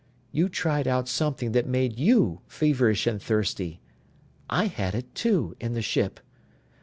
You 0.31 0.49
tried 0.49 0.87
out 0.87 1.07
something 1.07 1.51
that 1.51 1.67
made 1.67 1.99
you 1.99 2.41
feverish 2.47 3.05
and 3.05 3.21
thirsty. 3.21 3.81
I 4.49 4.65
had 4.65 4.95
it 4.95 5.13
too, 5.13 5.55
in 5.59 5.73
the 5.75 5.83
ship. 5.83 6.19